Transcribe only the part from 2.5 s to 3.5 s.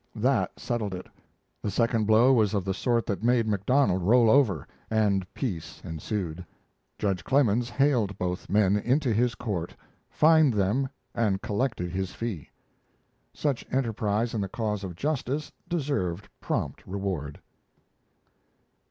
of the sort that made